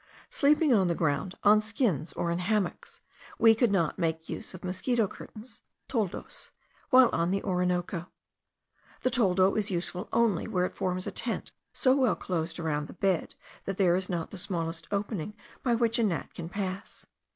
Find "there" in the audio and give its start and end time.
13.77-13.95